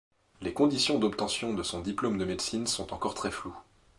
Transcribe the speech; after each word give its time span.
Les 0.41 0.51
conditions 0.51 0.97
d’obtention 0.97 1.53
de 1.53 1.61
son 1.61 1.79
diplôme 1.81 2.17
de 2.17 2.25
médecine 2.25 2.65
sont 2.65 2.91
encore 2.91 3.13
très 3.13 3.29
floues. 3.29 3.55